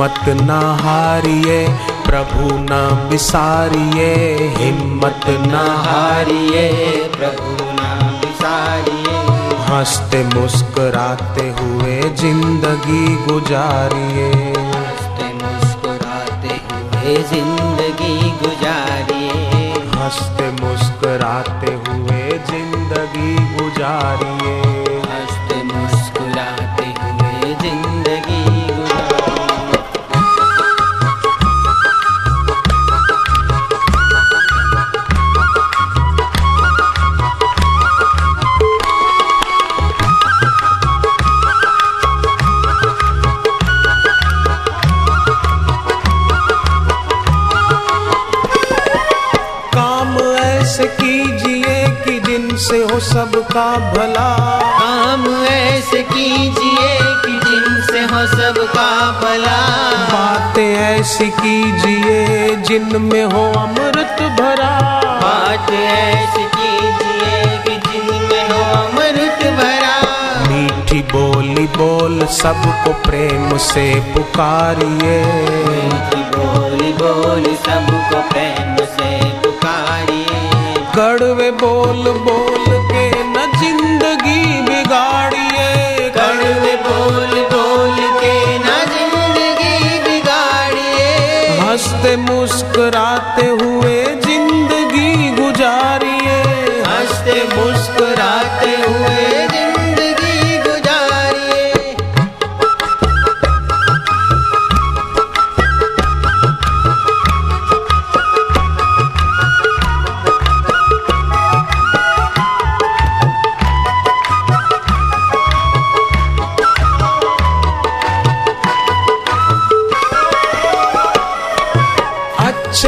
हिम्मत 0.00 0.28
न 0.40 0.50
हारिए 0.80 1.56
प्रभु 2.04 2.44
न 2.58 2.76
बिसारिए 3.08 4.06
हिम्मत 4.58 5.26
न 5.40 5.60
हारिए 5.86 6.62
प्रभु 7.16 7.66
नाम 7.80 8.06
विसारिए 8.22 9.18
हँसते 9.68 10.22
मुस्कुराते 10.24 11.46
हुए 11.60 12.00
ज़िंदगी 12.22 13.04
गुजारिए। 13.26 14.30
हँसते 14.72 15.28
मुस्कुराते 15.42 16.56
हुए 16.72 17.16
ज़िंदगी 17.34 18.16
गुजारिए। 18.42 19.84
हँसते 19.96 20.50
मुस्कुराते 20.62 21.74
हुए 21.86 22.38
ज़िंदगी 22.50 23.34
गुजारिए। 23.56 24.69
सबका 53.00 53.92
भला। 53.92 54.28
काम 54.80 55.44
ऐसे 55.44 56.02
कीजिए 56.02 56.98
कि 57.00 57.40
जिनसे 57.48 58.00
हो 58.00 58.26
सबका 58.26 59.10
भला। 59.10 59.60
बातें 60.12 60.76
ऐसी 60.76 61.30
कीजिए 61.30 62.56
जिनमें 62.56 63.24
हो 63.24 63.52
अमृत 63.52 64.22
भरा। 64.22 65.00
बात 65.22 65.70
ऐसी 65.70 66.44
कीजिए 66.44 67.58
कि 67.58 67.88
जिनमें 67.88 68.50
हो 68.50 68.82
अमृत 68.82 69.46
भरा। 69.52 69.96
मीठी 70.48 71.02
बोली 71.02 71.66
बोल 71.66 72.26
सबको 72.26 72.92
प्रेम 72.92 73.56
से 73.56 74.00
पुकारिए। 74.00 75.22
हँसते 92.00 92.16
मुस्कुराते 92.16 92.39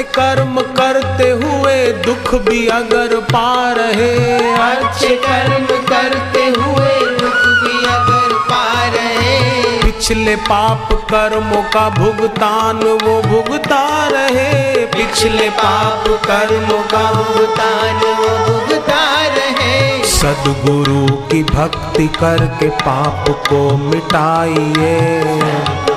अच्छे 0.00 0.12
कर्म 0.12 0.60
करते 0.76 1.30
हुए 1.30 1.92
दुख 2.04 2.34
भी 2.42 2.66
अगर 2.66 3.22
पा 3.22 3.72
रहे 3.72 4.36
अच्छे 4.58 5.16
कर्म 5.16 5.66
करते 5.88 6.44
हुए 6.44 7.18
दुख 7.18 7.42
भी 7.56 7.86
अगर 7.86 8.32
पा 8.50 8.86
रहे 8.94 9.82
पिछले 9.82 10.36
पाप 10.36 10.88
कर्मों 11.10 11.70
का 11.70 11.90
भुगतान 11.90 12.76
वो 12.76 13.22
भुगता 13.22 14.08
रहे। 14.08 14.86
पिछले 14.86 15.50
पाप 15.50 16.08
कर्मों 16.24 16.84
का 16.84 17.12
भुगतान 17.12 18.00
वो 18.20 18.28
भुगता 18.46 19.26
रहे। 19.36 20.06
सदगुरु 20.06 21.26
की 21.26 21.44
भक्ति 21.44 22.08
करके 22.18 22.70
पाप 22.80 23.28
को 23.48 23.76
मिटाइए। 23.76 25.89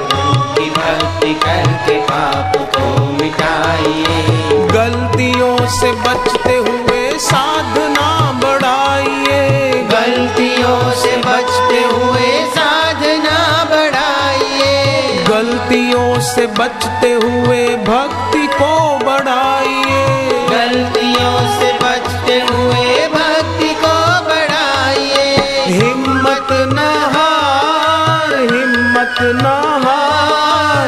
भक्ति 0.94 1.34
करके 1.34 2.00
पाप 2.00 2.58
को 2.76 3.06
मिटाइए। 3.06 4.68
गलतियों 4.74 5.56
से 5.68 5.92
बचते 5.92 6.56
हुए 6.58 7.02
साधना 7.20 8.10
बढ़ाइए। 8.44 9.72
गलतियों 9.92 10.80
से 10.92 11.16
बचते 11.18 11.80
हुए 11.84 12.30
साधना 12.50 13.40
बढ़ाइए। 13.72 15.26
गलतियों 15.30 16.20
से 16.22 16.46
बचते 16.60 17.12
हुए 17.14 17.68
भक्ति 17.90 18.48
को 18.54 18.74
बढ़ाइए। 19.06 20.04
गलतियों 20.50 21.36
से 21.60 21.74
बचते 21.84 22.40
हुए 22.52 23.08
भक्ति 23.08 23.74
को 23.84 23.96
बढ़ाइए। 24.30 25.26
हिम्मत 25.68 26.48
न 26.52 26.88
हार 27.16 28.34
हिम्मत 28.40 29.22
न 29.42 29.46
हार। 29.86 30.03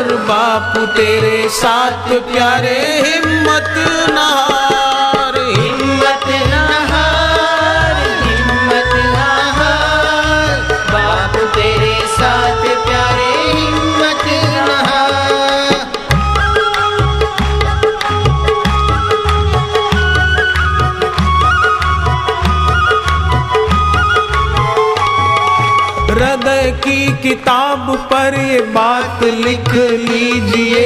बापू 0.03 0.85
तेरे 0.85 1.50
साथ 1.50 2.09
प्यारे 2.33 2.78
हिम्मत। 3.06 4.04
किताब 27.22 27.90
पर 28.12 28.36
ये 28.40 28.59
बात 28.74 29.24
लिख 29.24 29.70
लीजिए। 30.02 30.86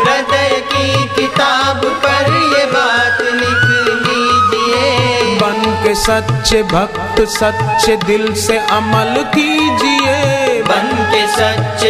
हृदय 0.00 0.62
की 0.72 1.04
किताब 1.14 1.84
पर 2.04 2.32
ये 2.54 2.64
बात 2.66 3.20
लिख 3.20 3.64
लीजिए। 4.06 5.38
बन 5.40 5.60
के 5.82 5.94
सच्चे 5.94 6.62
भक्त 6.62 7.20
सच्चे 7.28 7.96
दिल 7.96 8.32
से 8.34 8.58
अमल 8.70 9.14
कीजिए। 9.34 10.62
बन 10.62 10.88
के 11.12 11.26
सच्चे 11.28 11.89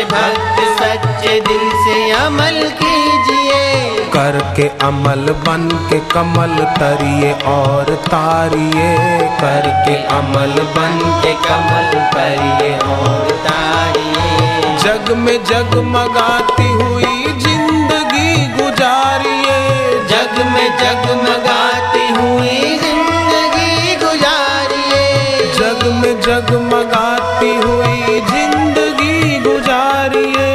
करके 4.21 4.67
अमल 4.87 5.31
बन 5.45 5.63
के 5.91 5.99
कमल 6.13 6.57
तरिए 6.79 7.31
और 7.53 7.95
तारिए। 8.07 8.89
करके 9.41 9.95
अमल 10.17 10.53
बन 10.75 10.99
के 11.23 11.33
कमल 11.47 11.95
परिए 12.15 12.73
और 12.97 13.31
तारिए। 13.47 14.77
जग 14.83 15.13
में 15.23 15.39
जगमगाती 15.45 16.69
हुई 16.73 17.33
ज़िंदगी 17.47 18.35
गुजारिए। 18.59 19.57
जग 20.13 20.37
में 20.53 20.69
जगमगाती 20.83 22.07
हुई 22.19 22.79
ज़िंदगी 22.85 23.97
गुजारिए। 24.05 25.03
जग 25.59 25.87
में 26.03 26.15
जगमगाती 26.29 27.55
हुई 27.65 28.21
ज़िंदगी 28.31 29.39
गुजारिए। 29.49 30.49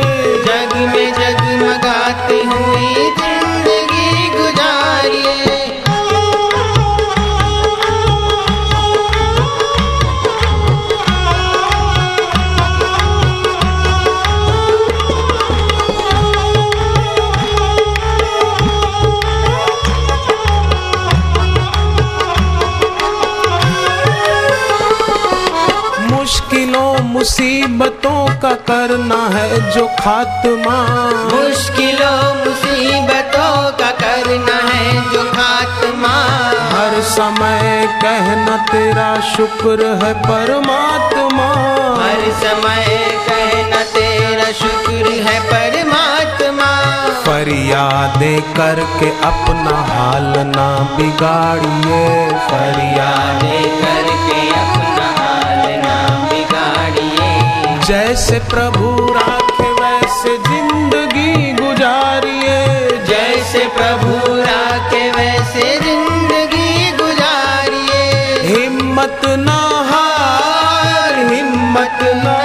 जग 0.47 0.77
में 0.93 1.11
जगमगाती 1.21 2.41
हुई 2.53 3.13
मुसीबतों 27.15 28.41
का 28.41 28.51
करना 28.51 29.37
है 29.37 29.71
जो 29.71 29.87
खात्मा। 29.87 30.77
मुश्किलों 31.35 32.35
मुसीबतों 32.35 33.71
का 33.71 33.91
करना 33.91 34.55
है 34.69 35.11
जो 35.11 35.23
खात्मा। 35.23 36.13
हर 36.73 37.01
समय 37.01 37.87
कहना 38.01 38.57
तेरा 38.57 39.21
शुक्र 39.21 39.85
है 40.03 40.13
परमात्मा। 40.13 41.47
हर 42.03 42.21
समय 42.31 42.85
कहना 43.29 43.83
तेरा 43.83 44.51
शुक्र 44.51 45.11
है 45.27 45.39
परमात्मा। 45.39 46.71
फरियादें 47.21 48.41
करके 48.41 49.09
अपना 49.09 49.77
हाल 49.93 50.33
ना 50.37 50.97
बिगाड़िए। 50.97 52.27
फरियाद 52.27 52.95
यादें 52.97 53.69
करके 53.81 54.34
जैसे 58.05 58.39
प्रभु 58.49 58.89
राखे 59.13 59.69
वैसे 59.77 60.31
ज़िंदगी 60.47 61.53
गुजारिए। 61.53 62.57
जैसे 63.07 63.63
प्रभु 63.77 64.11
राखे 64.41 65.01
वैसे 65.11 65.65
ज़िंदगी 65.85 66.91
गुजारिए। 67.01 68.03
हिम्मत 68.49 69.21
ना 69.45 69.57
हार 69.89 71.17
हिम्मत 71.33 71.99
ना 72.23 72.44